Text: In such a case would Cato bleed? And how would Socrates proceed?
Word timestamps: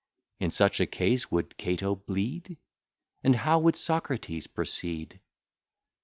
In 0.39 0.49
such 0.49 0.79
a 0.79 0.87
case 0.87 1.29
would 1.29 1.57
Cato 1.57 1.93
bleed? 1.93 2.57
And 3.23 3.35
how 3.35 3.59
would 3.59 3.75
Socrates 3.75 4.47
proceed? 4.47 5.19